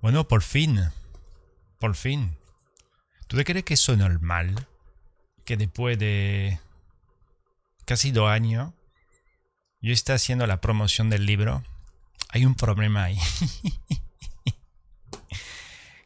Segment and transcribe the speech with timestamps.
[0.00, 0.80] Bueno, por fin.
[1.78, 2.36] Por fin.
[3.26, 4.66] ¿Tú te crees que eso es normal?
[5.44, 6.58] Que después de
[7.84, 8.72] casi dos años
[9.80, 11.62] yo esté haciendo la promoción del libro.
[12.30, 13.18] Hay un problema ahí.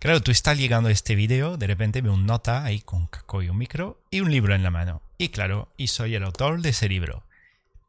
[0.01, 3.43] claro, tú estás llegando a este video, de repente veo un nota ahí con caco
[3.43, 5.03] y un micro y un libro en la mano.
[5.19, 7.25] Y claro, y soy el autor de ese libro.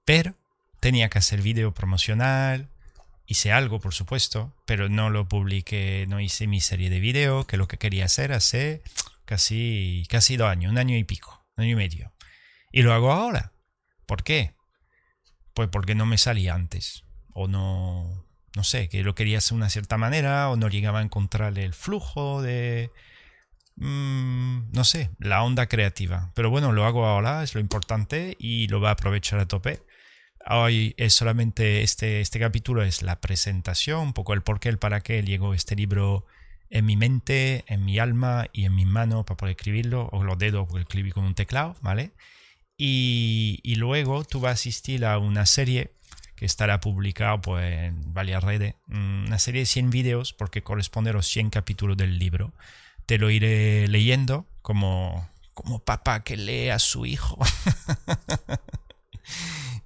[0.05, 0.35] Pero
[0.79, 2.69] tenía que hacer video promocional,
[3.27, 7.57] hice algo, por supuesto, pero no lo publiqué, no hice mi serie de video, que
[7.57, 8.81] lo que quería hacer hace
[9.25, 12.13] casi, casi dos años, un año y pico, un año y medio.
[12.71, 13.51] Y lo hago ahora.
[14.05, 14.53] ¿Por qué?
[15.53, 17.03] Pues porque no me salía antes.
[17.33, 18.25] O no,
[18.55, 21.57] no sé, que lo quería hacer de una cierta manera, o no llegaba a encontrar
[21.57, 22.91] el flujo de...
[23.77, 26.31] Mm, no sé, la onda creativa.
[26.35, 29.81] Pero bueno, lo hago ahora, es lo importante, y lo va a aprovechar a tope
[30.47, 34.77] Hoy es solamente este, este capítulo, es la presentación, un poco el por qué, el
[34.77, 36.27] para qué llegó este libro
[36.69, 40.37] en mi mente, en mi alma y en mi mano para poder escribirlo, o los
[40.37, 42.11] dedos porque escribí con un teclado, ¿vale?
[42.77, 45.93] Y, luego tú vas a asistir a una serie
[46.35, 51.09] que estará publicada pues, en varias redes, mm, una serie de 100 vídeos porque corresponde
[51.09, 52.53] a los 100 capítulos del libro.
[53.07, 57.39] Te lo iré leyendo como, como papá que lee a su hijo.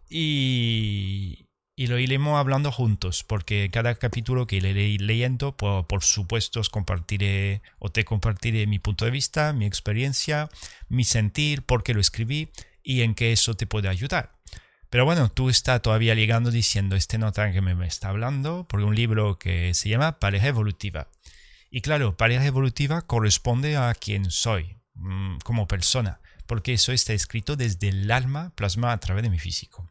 [0.10, 1.46] y,
[1.78, 7.62] lo iremos hablando juntos, porque cada capítulo que iré leyendo, por, por supuesto, os compartiré
[7.80, 10.50] o te compartiré mi punto de vista, mi experiencia,
[10.90, 12.52] mi sentir, por qué lo escribí
[12.84, 14.40] y en qué eso te puede ayudar.
[14.90, 18.96] Pero bueno, tú estás todavía llegando diciendo este nota que me está hablando por un
[18.96, 21.10] libro que se llama Pareja Evolutiva.
[21.72, 27.56] Y claro, pareja evolutiva corresponde a quien soy mm, como persona, porque eso está escrito
[27.56, 29.88] desde el alma plasma a través de mi físico.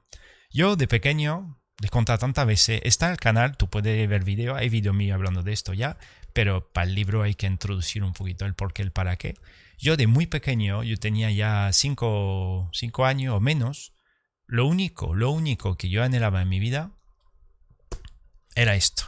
[0.51, 4.57] Yo de pequeño, les contado tantas veces, está en el canal, tú puedes ver vídeo,
[4.57, 5.99] hay vídeo mío hablando de esto ya,
[6.33, 9.37] pero para el libro hay que introducir un poquito el por qué, el para qué.
[9.79, 13.93] Yo de muy pequeño, yo tenía ya cinco, cinco años o menos,
[14.49, 16.91] lo único, lo único que yo anhelaba en mi vida
[18.57, 19.05] era esto,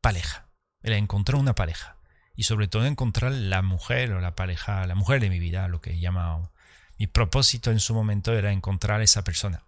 [0.00, 0.50] pareja,
[0.82, 1.93] era encontrar una pareja
[2.36, 5.80] y sobre todo encontrar la mujer o la pareja, la mujer de mi vida, lo
[5.80, 6.52] que he llamado.
[6.98, 9.62] Mi propósito en su momento era encontrar esa persona.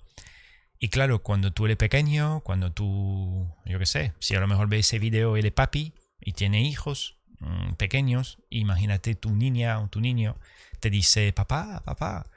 [0.79, 4.69] Y claro, cuando tú eres pequeño, cuando tú, yo qué sé, si a lo mejor
[4.69, 9.89] ves ese video, él es papi y tiene hijos mm, pequeños, imagínate tu niña o
[9.89, 10.37] tu niño
[10.81, 12.31] te dice, papá, papá,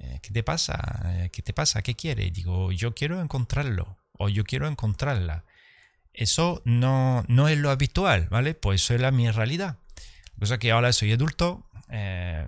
[0.00, 1.02] eh, ¿qué te pasa?
[1.06, 1.82] Eh, ¿Qué te pasa?
[1.82, 2.30] ¿Qué quiere?
[2.30, 5.44] digo, yo quiero encontrarlo o yo quiero encontrarla.
[6.14, 8.54] Eso no, no es lo habitual, ¿vale?
[8.54, 9.78] Pues eso es la mi realidad.
[10.38, 12.46] Cosa que ahora soy adulto, eh,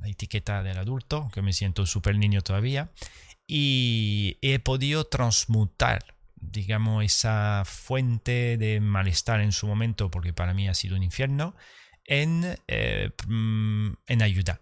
[0.00, 2.90] la etiqueta del adulto, que me siento súper niño todavía,
[3.46, 10.68] y he podido transmutar, digamos, esa fuente de malestar en su momento, porque para mí
[10.68, 11.54] ha sido un infierno,
[12.04, 14.60] en, eh, en ayuda,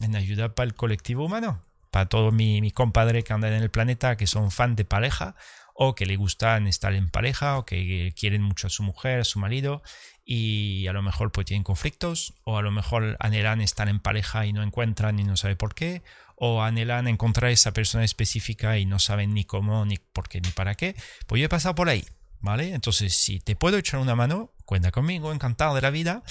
[0.00, 3.70] en ayuda para el colectivo humano, para todos mis mi compadres que andan en el
[3.70, 5.36] planeta, que son fan de pareja,
[5.74, 9.24] o que le gustan estar en pareja, o que quieren mucho a su mujer, a
[9.24, 9.82] su marido,
[10.24, 14.46] y a lo mejor pues tienen conflictos, o a lo mejor anhelan estar en pareja
[14.46, 16.02] y no encuentran y no sabe por qué,
[16.36, 20.50] o anhelan encontrar esa persona específica y no saben ni cómo, ni por qué, ni
[20.50, 20.96] para qué,
[21.26, 22.04] pues yo he pasado por ahí,
[22.40, 22.74] ¿vale?
[22.74, 26.22] Entonces, si te puedo echar una mano, cuenta conmigo, encantado de la vida.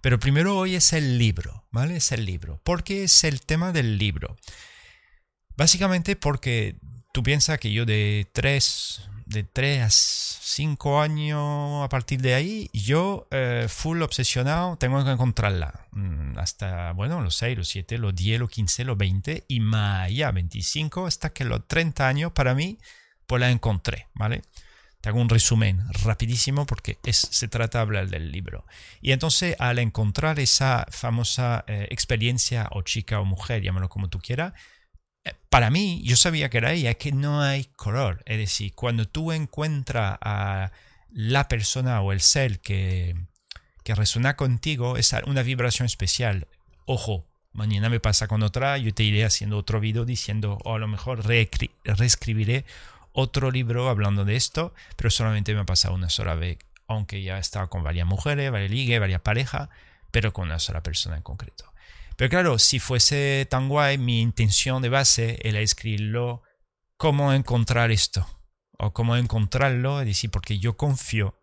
[0.00, 1.96] Pero primero hoy es el libro, ¿vale?
[1.96, 2.60] Es el libro.
[2.62, 4.36] ¿Por qué es el tema del libro?
[5.56, 6.76] Básicamente porque
[7.12, 12.70] tú piensas que yo de tres, de 3 a 5 años a partir de ahí,
[12.72, 15.86] yo eh, full obsesionado, tengo que encontrarla.
[15.92, 20.06] Mm, hasta, bueno, los 6, los 7, los 10, los 15, los 20 y más
[20.06, 22.78] allá, 25, hasta que los 30 años para mí,
[23.26, 24.42] pues la encontré, ¿vale?
[25.02, 28.64] Te hago un resumen rapidísimo porque es, se trata de hablar del libro.
[29.00, 34.18] Y entonces al encontrar esa famosa eh, experiencia o chica o mujer, llámalo como tú
[34.18, 34.54] quieras,
[35.48, 38.22] para mí, yo sabía que era ella, es que no hay color.
[38.26, 40.72] Es decir, cuando tú encuentras a
[41.10, 43.16] la persona o el ser que,
[43.84, 46.46] que resuena contigo, es una vibración especial.
[46.84, 50.78] Ojo, mañana me pasa con otra, yo te iré haciendo otro video diciendo, o a
[50.78, 52.64] lo mejor reescribiré
[53.12, 57.38] otro libro hablando de esto, pero solamente me ha pasado una sola vez, aunque ya
[57.38, 59.68] he con varias mujeres, varias ligues, varias parejas,
[60.10, 61.72] pero con una sola persona en concreto.
[62.18, 66.42] Pero claro, si fuese tan guay, mi intención de base era escribirlo
[66.96, 68.26] cómo encontrar esto.
[68.76, 71.40] O cómo encontrarlo, es decir, porque yo confío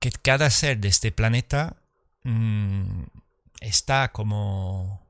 [0.00, 1.82] que cada ser de este planeta
[2.24, 3.04] mm,
[3.60, 5.00] está como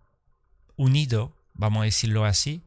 [0.77, 2.65] unido, vamos a decirlo así,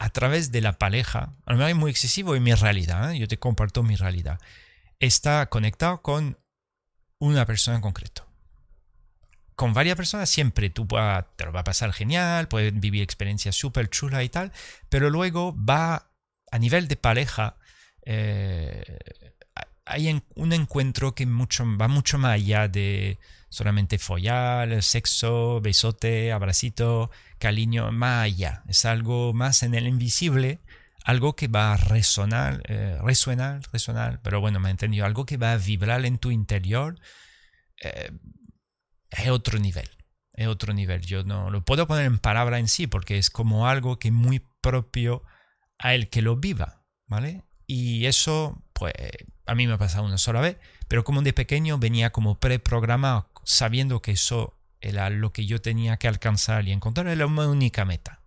[0.00, 1.36] a través de la pareja.
[1.46, 3.18] A lo mejor es muy excesivo en mi realidad, ¿eh?
[3.20, 4.40] yo te comparto mi realidad.
[4.98, 6.36] está conectado con
[7.20, 8.33] una persona en concreto.
[9.54, 13.88] Con varias personas siempre tú te lo va a pasar genial, puedes vivir experiencias súper
[13.88, 14.52] chulas y tal,
[14.88, 16.10] pero luego va
[16.50, 17.56] a nivel de pareja,
[18.04, 18.98] eh,
[19.86, 23.18] hay un encuentro que mucho, va mucho más allá de
[23.48, 28.62] solamente follar, sexo, besote, abracito, cariño, más allá.
[28.68, 30.60] Es algo más en el invisible,
[31.04, 35.36] algo que va a resonar, eh, resonar, resonar, pero bueno, me he entendido, algo que
[35.36, 36.98] va a vibrar en tu interior.
[37.82, 38.10] Eh,
[39.16, 39.88] es otro nivel,
[40.32, 41.02] es otro nivel.
[41.02, 44.14] Yo no lo puedo poner en palabra en sí porque es como algo que es
[44.14, 45.22] muy propio
[45.78, 47.42] a el que lo viva, ¿vale?
[47.66, 48.92] Y eso, pues,
[49.46, 50.58] a mí me ha pasado una sola vez,
[50.88, 55.96] pero como de pequeño venía como preprogramado, sabiendo que eso era lo que yo tenía
[55.96, 58.20] que alcanzar y encontrar, era mi única meta.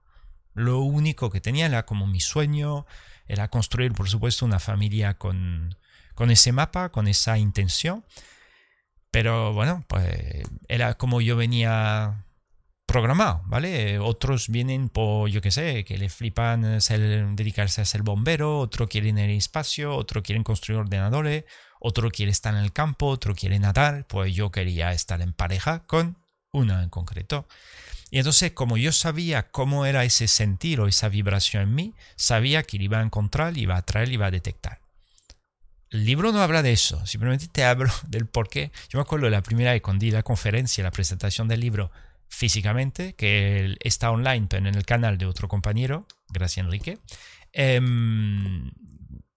[0.53, 2.87] Lo único que tenía era como mi sueño,
[3.27, 5.75] era construir, por supuesto, una familia con,
[6.15, 8.03] con ese mapa, con esa intención.
[9.11, 12.25] Pero bueno, pues era como yo venía
[12.87, 13.99] programado, ¿vale?
[13.99, 16.79] Otros vienen por, yo qué sé, que le flipan
[17.35, 21.43] dedicarse a ser bombero, otro quieren al espacio, otro quieren construir ordenadores,
[21.79, 25.83] otro quiere estar en el campo, otro quiere nadar, pues yo quería estar en pareja
[25.85, 26.17] con
[26.51, 27.47] una en concreto.
[28.09, 32.63] Y entonces, como yo sabía cómo era ese sentir o esa vibración en mí, sabía
[32.63, 34.79] que iba a encontrar, iba a traer, iba a detectar.
[35.89, 38.71] El libro no habla de eso, simplemente te hablo del por qué.
[38.89, 41.91] Yo me acuerdo la primera vez cuando di la conferencia, la presentación del libro
[42.29, 46.99] físicamente, que está online en el canal de otro compañero, gracias Enrique,
[47.53, 48.71] em,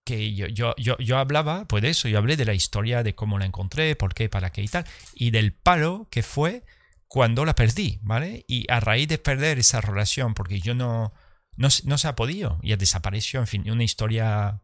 [0.05, 3.15] que yo, yo, yo, yo, hablaba, pues de eso, yo hablé de la historia, de
[3.15, 6.65] cómo la encontré, por qué, para qué y tal, y del palo que fue
[7.07, 8.45] cuando la perdí, ¿vale?
[8.49, 11.13] Y a raíz de perder esa relación, porque yo no,
[11.57, 14.61] no, no se ha podido, ya desapareció, en fin, una historia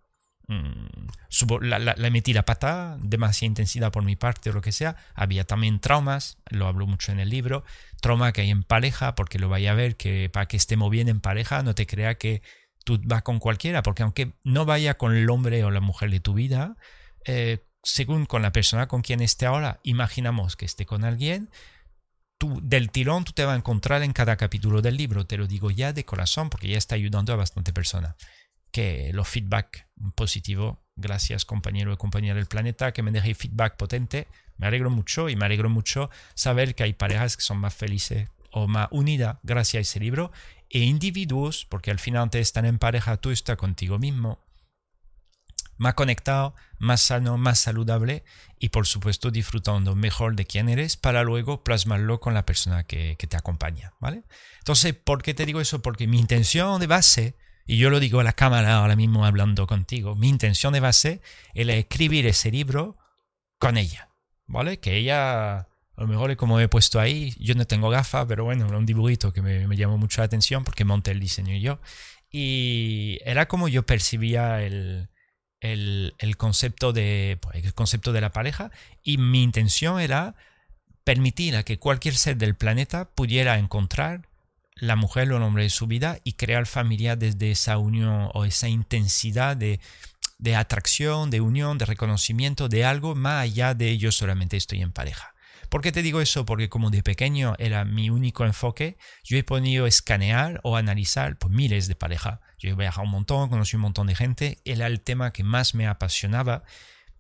[0.48, 1.08] Mm,
[1.62, 4.96] la, la, metí la pata, demasiada intensidad por mi parte o lo que sea.
[5.14, 7.64] Había también traumas, lo hablo mucho en el libro,
[8.00, 11.08] trauma que hay en pareja, porque lo vaya a ver, que para que estemos bien
[11.08, 12.42] en pareja, no te crea que
[12.84, 16.20] tú vas con cualquiera, porque aunque no vaya con el hombre o la mujer de
[16.20, 16.76] tu vida,
[17.24, 21.50] eh, según con la persona con quien esté ahora, imaginamos que esté con alguien,
[22.38, 25.48] tú, del tirón tú te vas a encontrar en cada capítulo del libro, te lo
[25.48, 28.14] digo ya de corazón, porque ya está ayudando a bastante personas
[28.76, 30.76] que los feedback positivos.
[30.96, 34.28] Gracias compañero y compañera del planeta que me dejéis feedback potente.
[34.58, 38.28] Me alegro mucho y me alegro mucho saber que hay parejas que son más felices
[38.50, 40.30] o más unidas gracias a ese libro
[40.68, 44.40] e individuos, porque al final te están en pareja, tú estás contigo mismo,
[45.78, 48.24] más conectado, más sano, más saludable
[48.58, 53.16] y por supuesto disfrutando mejor de quién eres para luego plasmarlo con la persona que,
[53.16, 54.24] que te acompaña, ¿vale?
[54.58, 55.80] Entonces, ¿por qué te digo eso?
[55.80, 59.66] Porque mi intención de base y yo lo digo a la cámara ahora mismo hablando
[59.66, 60.14] contigo.
[60.14, 61.20] Mi intención de base
[61.54, 62.96] es escribir ese libro
[63.58, 64.08] con ella.
[64.46, 64.78] ¿Vale?
[64.78, 65.66] Que ella, a
[65.96, 69.32] lo mejor como he puesto ahí, yo no tengo gafas, pero bueno, era un dibujito
[69.32, 71.80] que me, llamó mucho la atención porque monté el diseño yo.
[72.30, 75.08] Y era como yo percibía el,
[75.60, 78.70] el, el concepto, de, pues, el concepto de la pareja
[79.02, 80.36] y mi intención era
[81.02, 84.28] permitir a que cualquier ser del planeta pudiera encontrar
[84.76, 88.44] la mujer o el hombre de su vida y crear familia desde esa unión o
[88.44, 89.80] esa intensidad de,
[90.38, 94.92] de atracción, de unión, de reconocimiento de algo más allá de yo solamente estoy en
[94.92, 95.34] pareja.
[95.68, 96.46] ¿Por qué te digo eso?
[96.46, 101.52] Porque como de pequeño era mi único enfoque, yo he podido escanear o analizar pues,
[101.52, 102.40] miles de parejas.
[102.58, 105.74] Yo he viajado un montón, conocí un montón de gente, era el tema que más
[105.74, 106.62] me apasionaba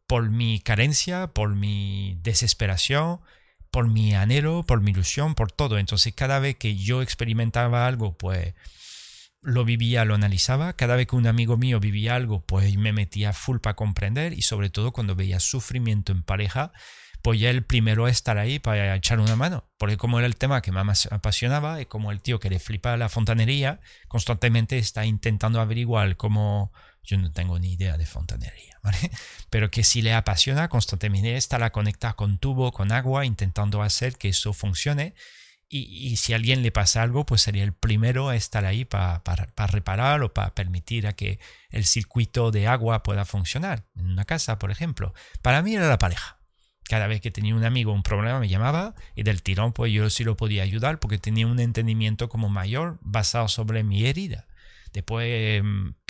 [0.06, 3.20] por mi carencia, por mi desesperación,
[3.76, 5.76] por mi anhelo, por mi ilusión, por todo.
[5.76, 8.54] Entonces cada vez que yo experimentaba algo, pues
[9.42, 10.72] lo vivía, lo analizaba.
[10.72, 14.40] Cada vez que un amigo mío vivía algo, pues me metía full para comprender y
[14.40, 16.72] sobre todo cuando veía sufrimiento en pareja,
[17.20, 19.68] pues ya el primero a estar ahí para echar una mano.
[19.76, 22.96] Porque como era el tema que más apasionaba y como el tío que le flipa
[22.96, 26.72] la fontanería, constantemente está intentando averiguar cómo
[27.06, 28.98] yo no tengo ni idea de fontanería, ¿vale?
[29.50, 34.28] Pero que si le apasiona, constantemente estará conectada con tubo, con agua, intentando hacer que
[34.28, 35.14] eso funcione.
[35.68, 39.24] Y, si a alguien le pasa algo, pues sería el primero a estar ahí para,
[39.24, 43.84] para, reparar o para permitir a que el circuito de agua pueda funcionar.
[43.96, 45.12] En una casa, por ejemplo.
[45.42, 46.38] Para mí era la pareja.
[46.84, 50.08] Cada vez que tenía un amigo un problema me llamaba y del tirón pues yo
[50.08, 54.46] sí lo podía ayudar porque tenía un entendimiento como mayor basado sobre mi herida.
[54.92, 55.62] Después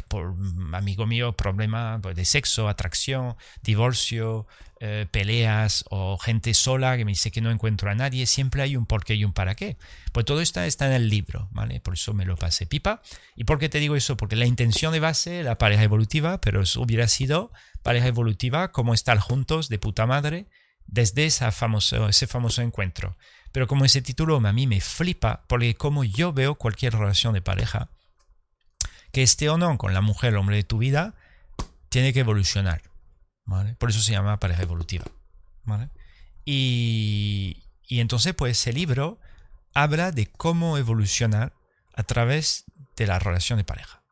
[0.08, 0.34] por
[0.72, 4.46] amigo mío, problema pues, de sexo, atracción, divorcio,
[4.78, 8.76] eh, peleas o gente sola que me dice que no encuentro a nadie, siempre hay
[8.76, 9.76] un porqué y un para qué.
[10.12, 11.80] Pues todo esto está en el libro, ¿vale?
[11.80, 13.00] Por eso me lo pasé pipa.
[13.34, 14.16] ¿Y por qué te digo eso?
[14.16, 19.18] Porque la intención de base, la pareja evolutiva, pero hubiera sido pareja evolutiva como estar
[19.18, 20.46] juntos de puta madre
[20.86, 23.16] desde esa famoso, ese famoso encuentro.
[23.52, 27.40] Pero como ese título a mí me flipa, porque como yo veo cualquier relación de
[27.40, 27.88] pareja,
[29.16, 31.14] que esté o no con la mujer o hombre de tu vida,
[31.88, 32.82] tiene que evolucionar.
[33.46, 33.74] ¿vale?
[33.76, 35.06] Por eso se llama pareja evolutiva.
[35.64, 35.88] ¿vale?
[36.44, 39.18] Y, y entonces, pues ese libro
[39.72, 41.54] habla de cómo evolucionar
[41.94, 44.02] a través de la relación de pareja.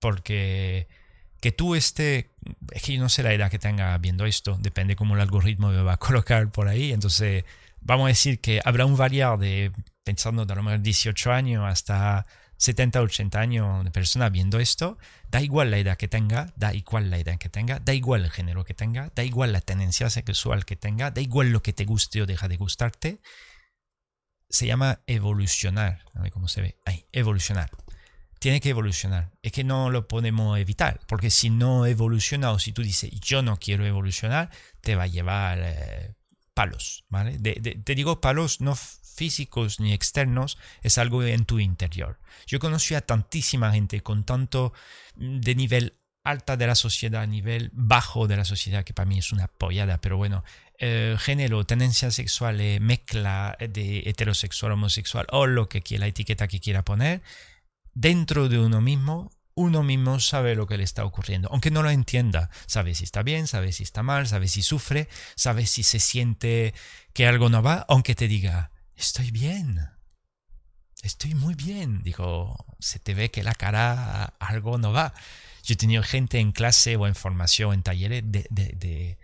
[0.00, 0.88] Porque
[1.40, 2.26] que tú estés,
[2.72, 5.68] es que yo no sé la edad que tenga viendo esto, depende cómo el algoritmo
[5.68, 7.44] me va a colocar por ahí, entonces
[7.80, 9.70] vamos a decir que habrá un variar de,
[10.02, 12.26] pensando de a lo mejor 18 años hasta
[12.58, 14.98] 70, 80 años de persona viendo esto,
[15.30, 18.30] da igual la edad que tenga, da igual la edad que tenga, da igual el
[18.30, 21.84] género que tenga, da igual la tendencia sexual que tenga, da igual lo que te
[21.84, 23.20] guste o deja de gustarte,
[24.48, 27.70] se llama evolucionar, a ver cómo se ve, ahí, evolucionar.
[28.38, 29.32] Tiene que evolucionar.
[29.42, 33.42] Es que no lo podemos evitar, porque si no evoluciona o si tú dices yo
[33.42, 34.50] no quiero evolucionar,
[34.82, 36.14] te va a llevar eh,
[36.56, 37.38] palos, ¿vale?
[37.38, 42.18] te digo palos no físicos ni externos, es algo en tu interior.
[42.46, 44.72] Yo conocí a tantísima gente con tanto
[45.16, 45.94] mm, de nivel
[46.24, 50.00] alta de la sociedad, nivel bajo de la sociedad, que para mí es una pollada,
[50.00, 50.44] pero bueno,
[50.78, 56.58] eh, género, tendencia sexual, mezcla de heterosexual, homosexual o lo que quiera, la etiqueta que
[56.58, 57.20] quiera poner,
[57.94, 61.90] dentro de uno mismo, uno mismo sabe lo que le está ocurriendo, aunque no lo
[61.90, 62.50] entienda.
[62.66, 66.74] Sabe si está bien, sabe si está mal, sabe si sufre, sabe si se siente
[67.14, 69.80] que algo no va, aunque te diga, estoy bien,
[71.02, 72.02] estoy muy bien.
[72.02, 75.14] Digo, se te ve que la cara algo no va.
[75.64, 79.18] Yo he tenido gente en clase o en formación, en talleres de,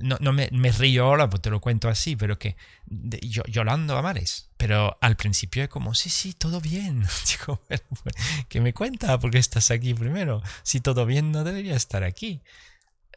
[0.00, 4.50] no, me, río ahora, pues te lo cuento así, pero que yo, llorando a mares.
[4.64, 7.04] Pero al principio es como, sí, sí, todo bien.
[7.28, 7.60] Digo,
[8.48, 9.20] ¿qué me cuenta?
[9.20, 10.42] porque estás aquí primero?
[10.62, 12.40] Si todo bien, no debería estar aquí.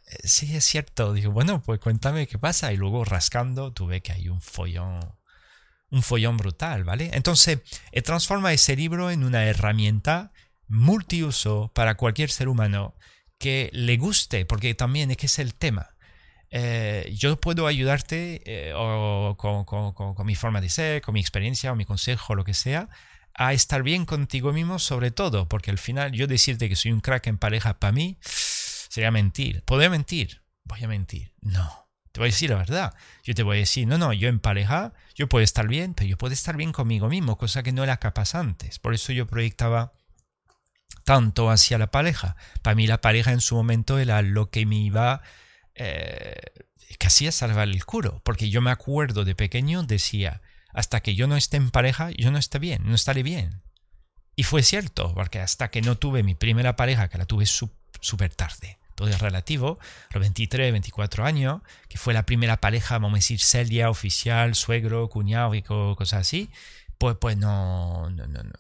[0.08, 1.14] Eh, sí, es cierto.
[1.14, 2.74] Digo, bueno, pues cuéntame qué pasa.
[2.74, 5.00] Y luego rascando, tuve que hay un follón,
[5.90, 7.12] un follón brutal, ¿vale?
[7.14, 7.60] Entonces,
[8.04, 10.34] transforma ese libro en una herramienta
[10.68, 12.94] multiuso para cualquier ser humano
[13.38, 15.97] que le guste, porque también es que es el tema
[16.50, 21.76] eh, yo puedo ayudarte eh, o con, mi forma de ser, con mi experiencia o
[21.76, 22.90] mi consejo, lo que sea,
[23.34, 27.02] a estar bien contigo mismo sobre todo, porque al final yo decirte que soy un
[27.02, 29.64] crack en pareja para mí sería mentir.
[29.64, 30.42] ¿Podría mentir?
[30.64, 31.34] Voy a mentir.
[31.42, 31.88] No.
[32.12, 32.96] Te voy a decir la verdad.
[33.24, 36.10] Yo te voy a decir, no, no, yo en pareja, yo puedo estar bien, pero
[36.10, 38.80] yo puedo estar bien conmigo mismo, cosa que no era capaz antes.
[38.80, 39.94] Por eso yo proyectaba
[41.04, 42.36] tanto hacia la pareja.
[42.64, 45.22] Para mí la pareja en su momento era lo que me iba
[45.78, 46.36] eh,
[47.00, 50.42] casi a salvar el culo, porque yo me acuerdo de pequeño, decía,
[50.74, 53.62] hasta que yo no esté en pareja, yo no esté bien, no estaré bien.
[54.36, 58.36] Y fue cierto, porque hasta que no tuve mi primera pareja, que la tuve súper
[58.36, 59.80] tarde, todo es relativo,
[60.12, 65.10] los 23, 24 años, que fue la primera pareja, vamos a decir, seria, oficial, suegro,
[65.10, 66.50] cuñado y cosas así,
[66.98, 68.54] pues, pues no, no, no, no.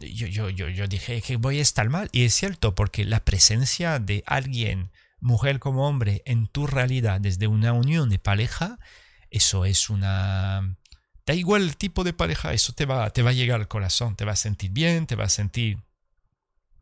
[0.00, 2.08] Yo, yo, yo, yo dije que voy a estar mal.
[2.12, 7.46] Y es cierto, porque la presencia de alguien mujer como hombre en tu realidad desde
[7.46, 8.78] una unión de pareja,
[9.30, 10.76] eso es una...
[11.26, 14.16] Da igual el tipo de pareja, eso te va, te va a llegar al corazón,
[14.16, 15.78] te va a sentir bien, te va a sentir...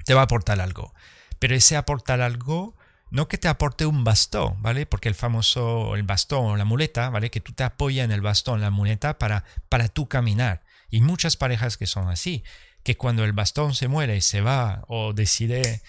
[0.05, 0.95] te va a aportar algo.
[1.39, 2.77] Pero ese aportar algo,
[3.11, 4.87] no que te aporte un bastón, ¿vale?
[4.87, 7.31] Porque el famoso, el bastón o la muleta, ¿vale?
[7.31, 10.63] Que tú te apoyas en el bastón, la muleta, para, para tú caminar.
[10.91, 12.45] Y muchas parejas que son así,
[12.85, 15.83] que cuando el bastón se muere se va o decide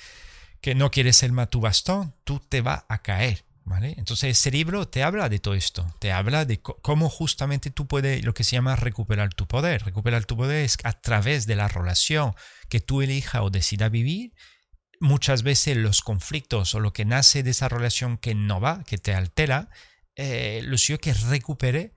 [0.62, 3.46] que no quieres más tu bastón, tú te vas a caer.
[3.70, 3.96] ¿Vale?
[3.98, 8.24] Entonces ese libro te habla de todo esto, te habla de cómo justamente tú puedes
[8.24, 9.84] lo que se llama recuperar tu poder.
[9.84, 12.34] Recuperar tu poder es a través de la relación
[12.70, 14.32] que tú elijas o decidas vivir.
[15.02, 18.98] Muchas veces los conflictos o lo que nace de esa relación que no va, que
[18.98, 19.70] te altera,
[20.16, 21.94] eh, lo suyo que recupere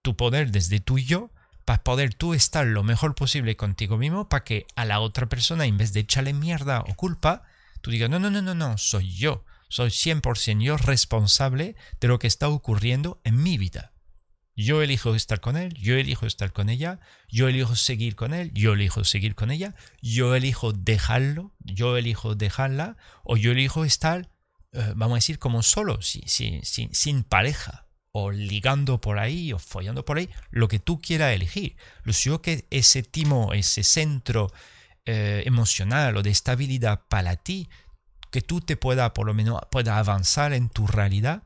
[0.00, 1.30] tu poder desde y yo
[1.66, 5.66] para poder tú estar lo mejor posible contigo mismo para que a la otra persona
[5.66, 7.42] en vez de echarle mierda o culpa,
[7.86, 12.18] tú digas, no, no, no, no, no, soy yo, soy 100% yo responsable de lo
[12.18, 13.92] que está ocurriendo en mi vida.
[14.56, 18.50] Yo elijo estar con él, yo elijo estar con ella, yo elijo seguir con él,
[18.54, 24.32] yo elijo seguir con ella, yo elijo dejarlo, yo elijo dejarla, o yo elijo estar,
[24.72, 29.60] eh, vamos a decir, como solo, sin, sin, sin pareja, o ligando por ahí, o
[29.60, 31.76] follando por ahí, lo que tú quieras elegir.
[32.02, 34.50] Lo suyo que ese timo, ese centro
[35.06, 37.68] eh, emocional o de estabilidad para ti,
[38.30, 41.42] que tú te puedas, por lo menos, pueda avanzar en tu realidad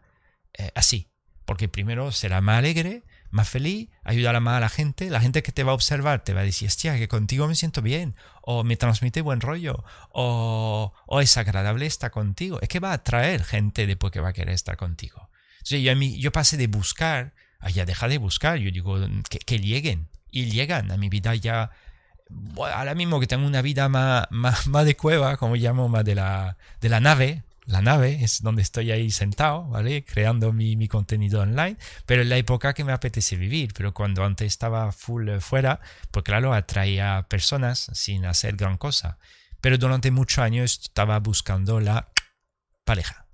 [0.55, 1.09] eh, así.
[1.45, 5.11] Porque primero será más alegre, más feliz, ayudará más a la gente.
[5.11, 7.55] La gente que te va a observar te va a decir, hostia, que contigo me
[7.55, 12.59] siento bien, o me transmite buen rollo, o, o es agradable estar contigo.
[12.61, 15.31] Es que va a atraer gente después que va a querer estar contigo.
[15.65, 18.59] Yo, yo pasé de buscar a ya dejar de buscar.
[18.59, 18.99] Yo digo,
[19.29, 20.09] que lleguen.
[20.33, 21.71] Y llegan a mi vida ya
[22.57, 26.15] ahora mismo que tengo una vida más, más, más, de cueva, como llamo, más de
[26.15, 30.05] la, de la nave, la nave es donde estoy ahí sentado, ¿vale?
[30.05, 34.25] Creando mi, mi, contenido online, pero es la época que me apetece vivir, pero cuando
[34.25, 39.19] antes estaba full fuera, pues claro, atraía personas sin hacer gran cosa.
[39.61, 42.09] Pero durante muchos años estaba buscando la
[42.85, 43.27] pareja.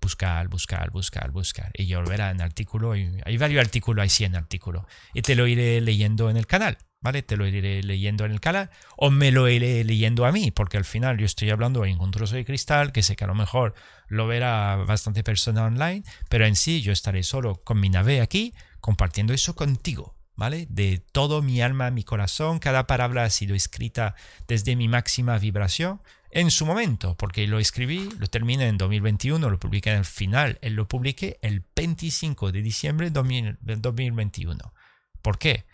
[0.00, 1.70] Buscar, buscar, buscar, buscar.
[1.74, 5.80] Y yo verá en artículo, hay varios artículos, hay 100 artículos, y te lo iré
[5.80, 6.78] leyendo en el canal.
[7.00, 7.22] ¿Vale?
[7.22, 10.76] Te lo iré leyendo en el canal o me lo iré leyendo a mí, porque
[10.76, 13.34] al final yo estoy hablando en un trozo de cristal que sé que a lo
[13.34, 13.74] mejor
[14.08, 18.54] lo verá bastante persona online, pero en sí yo estaré solo con mi nave aquí
[18.80, 20.66] compartiendo eso contigo, ¿vale?
[20.70, 24.14] De todo mi alma, mi corazón, cada palabra ha sido escrita
[24.46, 26.00] desde mi máxima vibración
[26.30, 30.58] en su momento, porque lo escribí, lo terminé en 2021, lo publiqué en el final,
[30.62, 34.74] lo publiqué el 25 de diciembre de 2021.
[35.22, 35.64] ¿Por qué?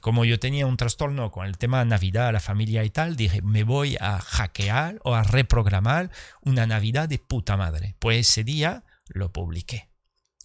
[0.00, 3.42] Como yo tenía un trastorno con el tema de Navidad, la familia y tal, dije,
[3.42, 6.10] me voy a hackear o a reprogramar
[6.42, 7.94] una Navidad de puta madre.
[7.98, 9.88] Pues ese día lo publiqué.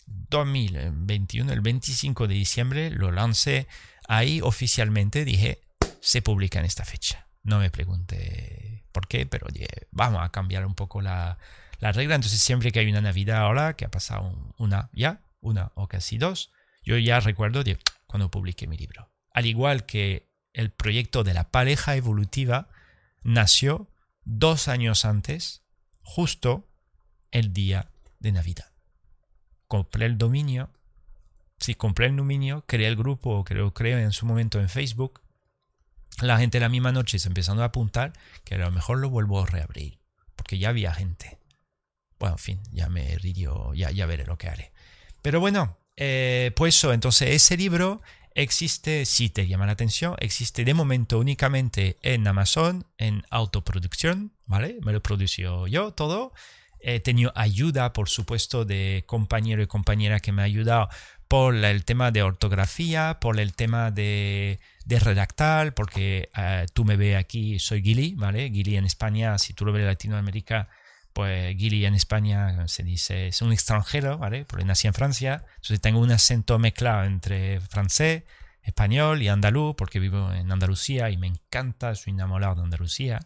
[0.06, 3.68] 2021, el 25 de diciembre, lo lancé
[4.08, 5.62] ahí oficialmente, dije,
[6.02, 7.28] se publica en esta fecha.
[7.44, 11.38] No me pregunte por qué, pero dije, vamos a cambiar un poco la,
[11.80, 12.16] la regla.
[12.16, 16.18] Entonces siempre que hay una Navidad ahora, que ha pasado una ya, una o casi
[16.18, 16.52] dos,
[16.84, 17.64] yo ya recuerdo
[18.08, 22.70] cuando publiqué mi libro al igual que el proyecto de la pareja evolutiva,
[23.24, 23.90] nació
[24.24, 25.64] dos años antes,
[26.02, 26.70] justo
[27.32, 28.72] el día de Navidad.
[29.68, 30.70] Compré el dominio,
[31.58, 35.22] si compré el dominio, creé el grupo que lo creé en su momento en Facebook.
[36.22, 38.14] La gente la misma noche se empezando a apuntar
[38.44, 40.00] que a lo mejor lo vuelvo a reabrir,
[40.36, 41.40] porque ya había gente.
[42.20, 44.72] Bueno, en fin, ya me río, ya, ya veré lo que haré.
[45.22, 48.02] Pero bueno, eh, pues eso, entonces ese libro
[48.36, 54.78] existe, si te llama la atención, existe de momento únicamente en Amazon, en autoproducción, ¿vale?
[54.82, 56.34] Me lo produció yo todo.
[56.80, 60.90] He tenido ayuda, por supuesto, de compañero y compañera que me ha ayudado
[61.28, 66.98] por el tema de ortografía, por el tema de, de redactar, porque eh, tú me
[66.98, 68.52] ves aquí, soy Gili, ¿vale?
[68.52, 70.70] Gili en España, si tú lo ves en Latinoamérica,
[71.14, 74.46] pues Gili en España se dice, es un extranjero, ¿vale?
[74.46, 78.24] Porque nací en Francia, entonces tengo un acento mezclado entre francés,
[78.64, 83.20] español y andaluz, porque vivo en Andalucía y me encanta, soy enamorado de Andalucía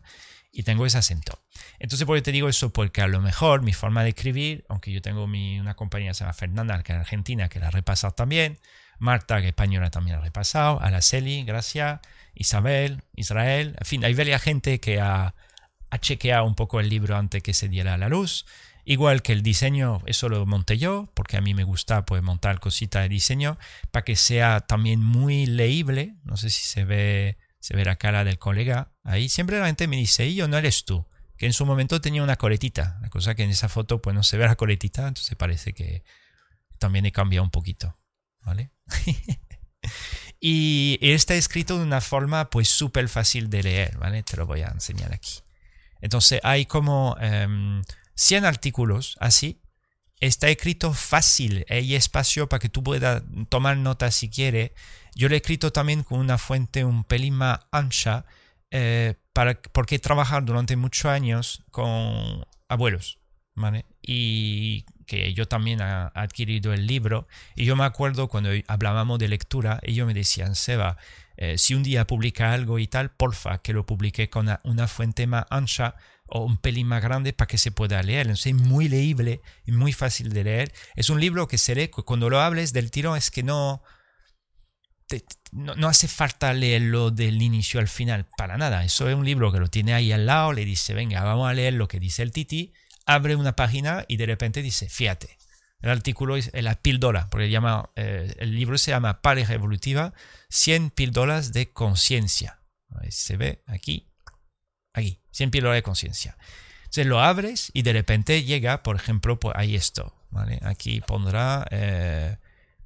[0.52, 1.40] y tengo ese acento.
[1.80, 2.74] Entonces, ¿por qué te digo eso?
[2.74, 6.22] Porque a lo mejor mi forma de escribir, aunque yo tengo mi, una compañía se
[6.22, 8.60] llama Fernanda, que es argentina, que la ha repasado también,
[9.00, 12.00] Marta, que es española, también la ha repasado, Araceli, gracias,
[12.34, 15.36] Isabel, Israel, en fin, hay varias gente que ha
[15.98, 18.46] a chequear un poco el libro antes que se diera a la luz.
[18.86, 22.62] Igual que el diseño, eso lo monté yo, porque a mí me gusta pues, montar
[22.62, 23.58] cositas de diseño
[23.92, 26.16] para que sea también muy leíble.
[26.24, 29.28] No sé si se ve, se ve la cara del colega ahí.
[29.28, 31.06] Siempre la gente me dice, y yo no eres tú,
[31.36, 32.98] que en su momento tenía una coletita.
[33.02, 36.06] La cosa que en esa foto pues no se ve la coletita, entonces parece que
[36.80, 37.98] también he cambiado un poquito.
[38.42, 38.72] ¿Vale?
[40.40, 44.24] y está escrito de una forma pues súper fácil de leer, ¿vale?
[44.24, 45.42] Te lo voy a enseñar aquí.
[46.02, 49.62] Entonces hay como 100 em, artículos así.
[50.20, 54.72] Está escrito fácil, hay espacio para que tú puedas tomar notas si quieres.
[55.14, 58.26] Yo lo he escrito también con una fuente un pelín más ancha,
[58.72, 63.20] eh, para, porque he trabajado durante muchos años con abuelos,
[63.54, 63.86] ¿vale?
[64.02, 67.28] Y que yo también he adquirido el libro.
[67.56, 70.98] Y yo me acuerdo cuando hablábamos de lectura, ellos me decían, Seba,
[71.38, 75.28] eh, si un día publica algo y tal, porfa, que lo publique con una, fuente
[75.28, 75.96] más ancha
[76.26, 78.28] o un pelín más grande para que se pueda leer.
[78.28, 80.74] es muy leíble y muy fácil de leer.
[80.96, 83.84] Es un libro que se lee, cuando lo hables del tiro es que no,
[85.52, 88.84] no, hace falta leerlo del inicio al final, para nada.
[88.84, 91.54] Eso es un libro que lo tiene ahí al lado, le dice, venga, vamos a
[91.54, 92.74] leer lo que dice el Titi,
[93.06, 95.38] abre una página y de repente dice, fíjate,
[95.82, 97.46] el artículo es la píldora, porque
[97.96, 100.14] eh, el libro se llama Pareja Evolutiva,
[100.50, 102.60] 100 píldoras de conciencia.
[103.10, 104.10] Se ve aquí,
[104.94, 106.38] aquí, 100 píldoras de conciencia.
[106.80, 110.16] Entonces lo abres y de repente llega, por ejemplo, pues ahí esto.
[110.32, 110.60] ¿vale?
[110.64, 112.38] Aquí pondrá, eh,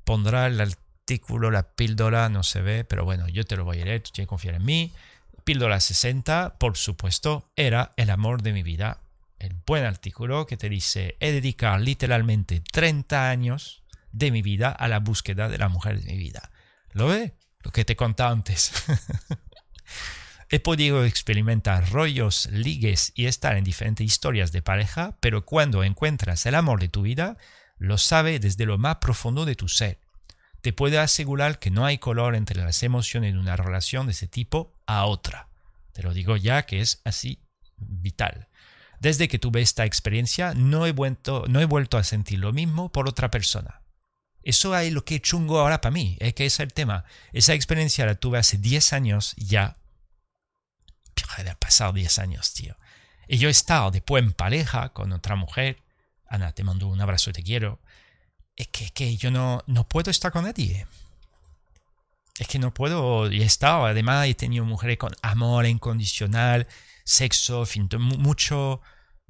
[0.03, 3.85] pondrá el artículo, la píldora, no se ve, pero bueno, yo te lo voy a
[3.85, 4.93] leer, tú tienes que confiar en mí.
[5.43, 8.99] Píldora 60, por supuesto, era el amor de mi vida.
[9.41, 14.87] El buen artículo que te dice, he dedicado literalmente 30 años de mi vida a
[14.87, 16.51] la búsqueda de la mujer de mi vida.
[16.91, 17.33] ¿Lo ve?
[17.63, 18.71] Lo que te contaba antes.
[20.49, 26.45] He podido experimentar rollos, ligues y estar en diferentes historias de pareja, pero cuando encuentras
[26.45, 27.35] el amor de tu vida,
[27.79, 30.01] lo sabe desde lo más profundo de tu ser.
[30.61, 34.27] Te puedo asegurar que no hay color entre las emociones de una relación de ese
[34.27, 35.47] tipo a otra.
[35.93, 37.39] Te lo digo ya que es así
[37.77, 38.50] vital.
[39.01, 42.89] Desde que tuve esta experiencia no he vuelto, no he vuelto a sentir lo mismo
[42.89, 43.81] por otra persona.
[44.43, 47.03] Eso es lo que chungo ahora para mí, es que es el tema.
[47.33, 49.77] Esa experiencia la tuve hace 10 años ya
[51.49, 52.75] ha pasado 10 años, tío.
[53.27, 55.81] Y yo he estado después en pareja con otra mujer.
[56.27, 57.79] Ana, te mando un abrazo, te quiero.
[58.55, 60.85] Es que, que yo no, no puedo estar con nadie.
[62.37, 63.31] Es que no puedo.
[63.31, 66.67] Y he estado, además, he tenido mujeres con amor incondicional,
[67.11, 68.81] sexo, fin, mucho.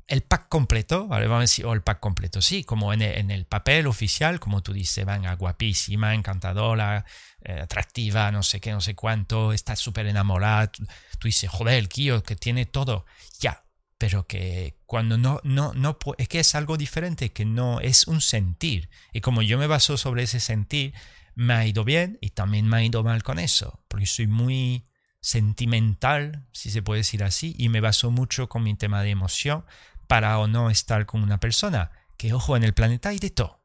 [0.07, 1.25] El pack completo, ¿vale?
[1.27, 4.41] Vamos a decir, o el pack completo, sí, como en el, en el papel oficial,
[4.41, 7.05] como tú dices, venga, guapísima, encantadora,
[7.43, 11.87] eh, atractiva, no sé qué, no sé cuánto, está súper enamorada tú dices, joder, el
[12.23, 13.05] que tiene todo,
[13.39, 13.63] ya,
[13.97, 18.19] pero que cuando no, no, no, es que es algo diferente, que no es un
[18.19, 18.89] sentir.
[19.13, 20.93] Y como yo me baso sobre ese sentir,
[21.35, 24.90] me ha ido bien y también me ha ido mal con eso, porque soy muy
[25.21, 29.65] sentimental, si se puede decir así, y me baso mucho con mi tema de emoción
[30.07, 33.63] para o no estar con una persona, que ojo, en el planeta hay de todo,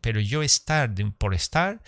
[0.00, 1.82] Pero yo estar por estar,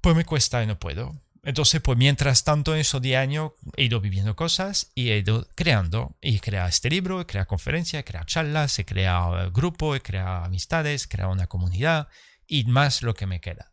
[0.00, 1.14] pues me cuesta y no puedo.
[1.44, 5.46] Entonces, pues mientras tanto, en esos 10 años he ido viviendo cosas y he ido
[5.54, 6.16] creando.
[6.20, 9.96] Y he creado este libro, he creado conferencias, he creado charlas, he creado eh, grupos,
[9.96, 12.08] he creado amistades, he creado una comunidad
[12.46, 13.72] y más lo que me queda.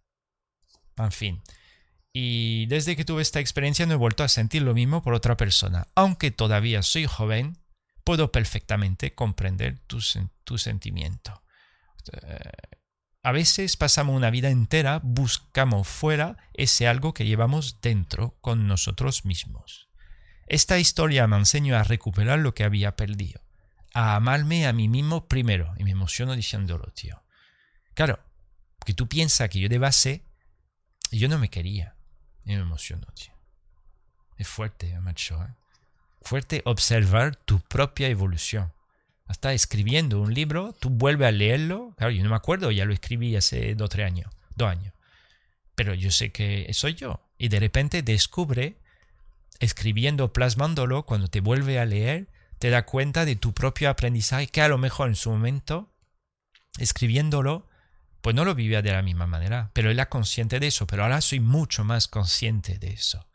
[0.98, 1.42] En fin.
[2.14, 5.38] Y desde que tuve esta experiencia no he vuelto a sentir lo mismo por otra
[5.38, 5.88] persona.
[5.96, 7.58] Aunque todavía soy joven,
[8.04, 10.00] puedo perfectamente comprender tu,
[10.44, 11.42] tu sentimiento.
[12.12, 12.40] Eh,
[13.24, 19.26] a veces pasamos una vida entera, buscamos fuera ese algo que llevamos dentro con nosotros
[19.26, 19.90] mismos.
[20.48, 23.42] Esta historia me enseñó a recuperar lo que había perdido,
[23.94, 27.24] a amarme a mí mismo primero, y me emociono diciéndolo, tío.
[27.94, 28.20] Claro,
[28.80, 30.26] porque tú piensas que yo de base,
[31.12, 31.96] yo no me quería,
[32.46, 33.34] y me emociono, tío.
[34.38, 35.54] Es fuerte, macho, ¿eh?
[36.22, 38.72] Fuerte observar tu propia evolución
[39.32, 41.94] está escribiendo un libro, tú vuelves a leerlo.
[41.98, 44.94] Claro, yo no me acuerdo, ya lo escribí hace dos tres años, dos años.
[45.76, 47.22] Pero yo sé que soy yo.
[47.38, 48.78] Y de repente descubre,
[49.60, 52.28] escribiendo, plasmándolo, cuando te vuelve a leer,
[52.60, 55.90] te da cuenta de tu propio aprendizaje que a lo mejor en su momento,
[56.78, 57.68] escribiéndolo,
[58.22, 59.72] pues no lo vivía de la misma manera.
[59.74, 60.88] Pero era consciente de eso.
[60.88, 63.28] Pero ahora soy mucho más consciente de eso.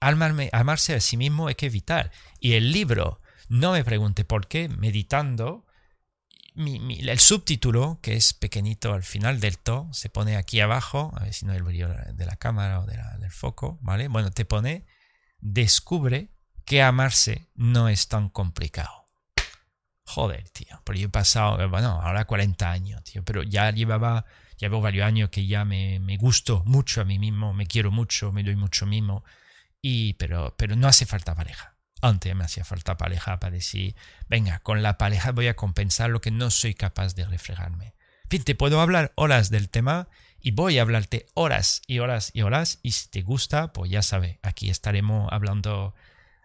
[0.00, 2.10] amarse a sí mismo es que es vital.
[2.40, 5.66] Y el libro no me pregunte por qué, meditando,
[6.54, 11.34] el subtítulo, que es pequeñito al final del todo, se pone aquí abajo, a ver
[11.34, 14.08] si no el brillo de la cámara o del foco, ¿vale?
[14.08, 14.86] Bueno, te pone,
[15.40, 16.30] descubre
[16.64, 19.01] que amarse no es tan complicado.
[20.14, 24.26] Joder, tío, porque yo he pasado, bueno, ahora 40 años, tío, pero ya llevaba,
[24.58, 28.30] llevo varios años que ya me, me gusto mucho a mí mismo, me quiero mucho,
[28.30, 29.24] me doy mucho mimo,
[29.80, 31.72] y, pero, pero no hace falta pareja
[32.02, 33.94] antes me hacía falta pareja para decir,
[34.28, 37.94] venga, con la pareja voy a compensar lo que no soy capaz de reflejarme.
[38.24, 40.08] En fin, te puedo hablar horas del tema
[40.40, 44.02] y voy a hablarte horas y horas y horas y si te gusta, pues ya
[44.02, 45.94] sabes, aquí estaremos hablando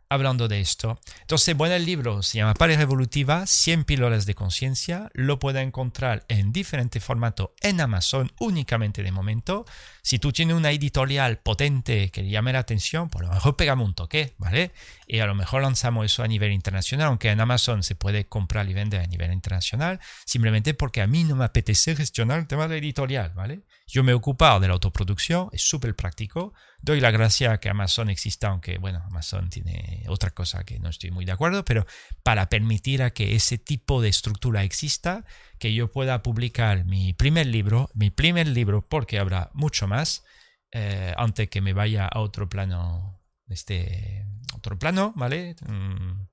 [0.09, 0.99] hablando de esto.
[1.21, 5.09] Entonces, bueno, el libro se llama Pareja Evolutiva, 100 píldoras de conciencia.
[5.13, 9.65] Lo puedes encontrar en diferente formato en Amazon únicamente de momento.
[10.07, 13.85] Si tú tienes una editorial potente que llame la atención, por pues lo mejor pegamos
[13.85, 14.71] un toque, ¿vale?
[15.05, 18.69] Y a lo mejor lanzamos eso a nivel internacional, aunque en Amazon se puede comprar
[18.69, 22.69] y vender a nivel internacional, simplemente porque a mí no me apetece gestionar el tema
[22.69, 23.63] de editorial, ¿vale?
[23.85, 26.53] Yo me he ocupado de la autoproducción, es súper práctico.
[26.81, 30.87] Doy la gracia a que Amazon exista, aunque, bueno, Amazon tiene otra cosa que no
[30.87, 31.85] estoy muy de acuerdo, pero
[32.23, 35.25] para permitir a que ese tipo de estructura exista,
[35.57, 40.23] que yo pueda publicar mi primer libro, mi primer libro, porque habrá mucho más,
[40.71, 45.55] eh, antes que me vaya a otro plano, este, otro plano, ¿vale?
[45.67, 46.27] Mm,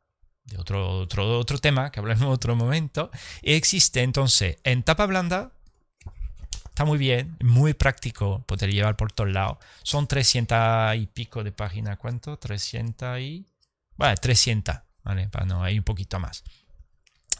[0.45, 3.11] de otro, otro, otro tema que hablaremos en otro momento.
[3.43, 5.53] Existe entonces en tapa blanda,
[6.67, 9.59] está muy bien, muy práctico poder llevar por todos lados.
[9.83, 12.37] Son 300 y pico de páginas, ¿cuánto?
[12.37, 13.47] 300 y...
[13.97, 15.29] Bueno, 300, ¿vale?
[15.29, 16.43] Para no, hay un poquito más.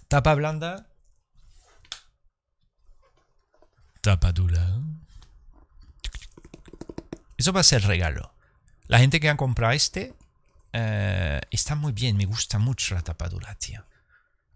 [0.09, 0.87] Tapa blanda.
[4.05, 4.83] Tapa dura.
[7.39, 8.35] Eso va a ser regalo.
[8.87, 10.13] La gente que ha comprado este
[10.75, 13.83] eh, está muy bien, me gusta mucho la tapadura, tío.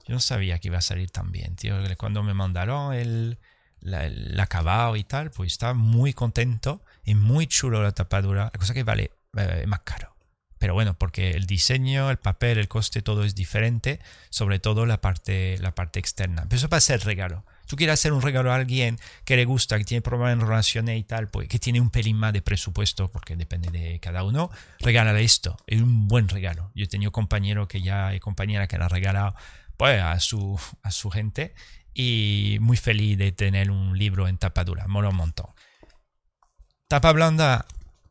[0.06, 1.76] Yo no sabía que iba a salir tan bien, tío.
[1.96, 3.38] Cuando me mandaron el,
[3.80, 8.50] el acabado y tal, pues estaba muy contento y muy chulo la tapadura.
[8.52, 10.14] La cosa que vale eh, más caro.
[10.58, 15.00] Pero bueno, porque el diseño, el papel, el coste, todo es diferente, sobre todo la
[15.00, 16.42] parte, la parte externa.
[16.42, 17.46] Pero eso para ser regalo.
[17.68, 20.98] Tú quieres hacer un regalo a alguien que le gusta, que tiene problemas en relaciones
[20.98, 24.50] y tal, pues que tiene un pelín más de presupuesto, porque depende de cada uno,
[24.80, 25.56] regálale esto.
[25.66, 26.72] Es un buen regalo.
[26.74, 29.34] Yo he tenido compañero que ya hay compañera que le ha regalado
[29.76, 31.54] pues, a, su, a su gente
[31.92, 34.88] y muy feliz de tener un libro en tapadura.
[34.88, 35.50] Mola un montón.
[36.88, 37.66] Tapa blanda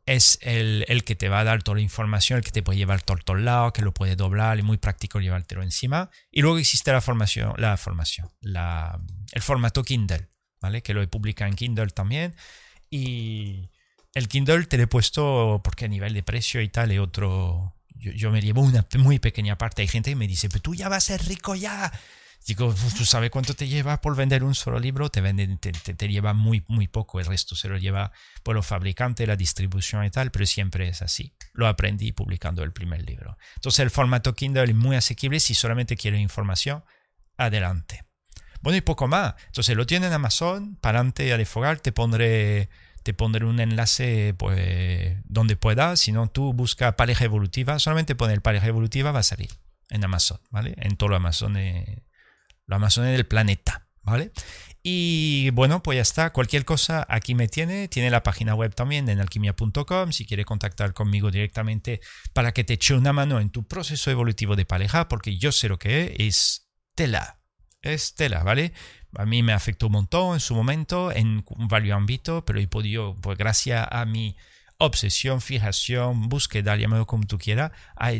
[0.07, 3.01] es el, que te va a dar toda la información, el que te puede llevar
[3.01, 6.09] todo, todo lado, que lo puede doblar, es muy práctico llevártelo encima.
[6.31, 8.99] Y luego existe la formación, la formación, la,
[9.33, 10.29] el formato Kindle,
[10.61, 10.81] ¿vale?
[10.81, 12.35] Que lo he publicado en Kindle también.
[12.89, 13.69] Y
[14.13, 17.75] el Kindle te lo he puesto porque a nivel de precio y tal es otro...
[17.99, 19.81] Yo, yo me llevo una muy pequeña parte.
[19.81, 21.91] Hay gente que me dice, pero tú ya vas a ser rico ya.
[22.45, 25.09] Digo, ¿tú sabes cuánto te lleva por vender un solo libro?
[25.09, 28.11] Te, vende, te, te, lleva muy, muy poco, el resto se lo lleva
[28.43, 31.33] por los fabricantes, la distribución y tal, pero siempre es así.
[31.53, 33.37] Lo aprendí publicando el primer libro.
[33.55, 36.85] Entonces el formato Kindle es muy asequible si solamente quieres información,
[37.35, 38.05] adelante.
[38.61, 39.35] Bueno, y poco más.
[39.47, 42.69] Entonces lo tienes en Amazon, para adelante a defogar, te pondré,
[43.03, 45.99] te pondré un enlace pues, donde puedas.
[45.99, 49.49] Si no, tú busca pareja evolutiva, solamente poner pareja evolutiva va a salir
[49.89, 50.75] en Amazon, ¿vale?
[50.77, 51.57] En todo Amazon.
[51.57, 52.03] Eh,
[52.67, 54.31] lo Amazonas del planeta, ¿vale?
[54.83, 56.31] Y bueno, pues ya está.
[56.31, 57.87] Cualquier cosa aquí me tiene.
[57.87, 60.11] Tiene la página web también en alquimia.com.
[60.11, 61.99] Si quiere contactar conmigo directamente
[62.33, 65.67] para que te eche una mano en tu proceso evolutivo de pareja, porque yo sé
[65.67, 67.41] lo que es, tela.
[67.81, 68.73] Es tela, ¿vale?
[69.17, 73.15] A mí me afectó un montón en su momento, en varios ámbitos, pero he podido,
[73.15, 74.37] pues gracias a mi
[74.77, 77.71] obsesión, fijación, búsqueda, llámalo como tú quieras,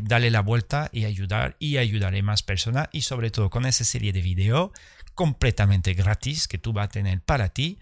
[0.03, 4.13] darle la vuelta y ayudar y ayudaré más personas y sobre todo con esa serie
[4.13, 4.71] de videos
[5.13, 7.79] completamente gratis que tú vas a tener para ti,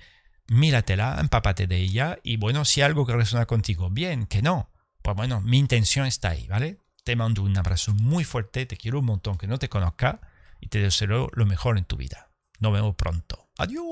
[0.47, 4.69] míratela, empápate de ella y bueno, si algo que resuena contigo, bien, que no,
[5.01, 6.79] pues bueno, mi intención está ahí, ¿vale?
[7.03, 10.21] Te mando un abrazo muy fuerte, te quiero un montón que no te conozca
[10.59, 12.31] y te deseo lo mejor en tu vida.
[12.59, 13.49] Nos vemos pronto.
[13.57, 13.83] Adiós.